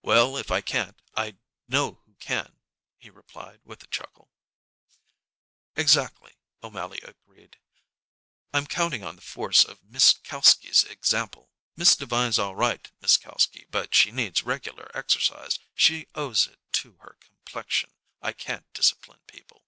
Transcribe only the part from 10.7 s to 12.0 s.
example. Miss